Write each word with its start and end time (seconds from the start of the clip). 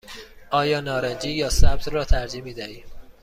آیا 0.51 0.81
نارنجی 0.81 1.31
یا 1.31 1.49
سبز 1.49 1.87
را 1.87 2.05
ترجیح 2.05 2.41
می 2.43 2.53
دهی؟ 2.53 2.83